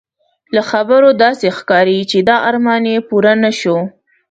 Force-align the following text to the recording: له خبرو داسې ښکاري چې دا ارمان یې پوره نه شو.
له 0.55 0.61
خبرو 0.69 1.09
داسې 1.23 1.47
ښکاري 1.57 1.99
چې 2.11 2.17
دا 2.29 2.35
ارمان 2.49 2.83
یې 2.91 2.97
پوره 3.07 3.33
نه 3.43 3.51
شو. 3.59 3.77